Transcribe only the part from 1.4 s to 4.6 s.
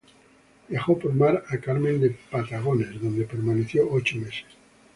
a Carmen de Patagones, donde permaneció ocho meses.